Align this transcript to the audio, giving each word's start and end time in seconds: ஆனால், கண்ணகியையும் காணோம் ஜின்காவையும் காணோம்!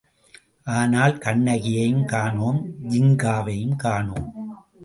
ஆனால், 0.67 1.17
கண்ணகியையும் 1.17 2.05
காணோம் 2.05 2.59
ஜின்காவையும் 2.89 3.75
காணோம்! 3.75 4.27